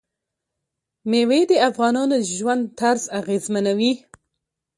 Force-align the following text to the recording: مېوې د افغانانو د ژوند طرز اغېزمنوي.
مېوې 1.09 1.41
د 1.51 1.53
افغانانو 1.69 2.13
د 2.21 2.25
ژوند 2.35 2.61
طرز 2.79 3.03
اغېزمنوي. 3.19 3.93